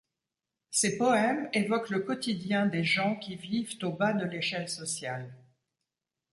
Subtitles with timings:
[0.71, 5.31] Ses poèmes évoquent le quotidien des gens qui vivent au bas de l'échelle sociale.